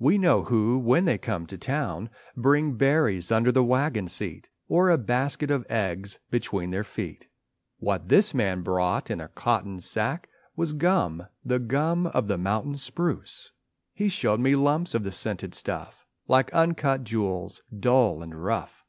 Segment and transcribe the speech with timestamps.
[0.00, 4.90] We know who when they come to town Bring berries under the wagon seat, Or
[4.90, 7.28] a basket of eggs between their feet;
[7.78, 12.78] What this man brought in a cotton sack Was gum, the gum of the mountain
[12.78, 13.52] spruce.
[13.94, 18.84] He showed me lumps of the scented stuff Like uncut jewels, dull and rough.